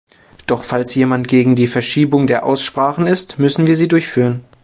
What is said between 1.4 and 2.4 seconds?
die Verschiebung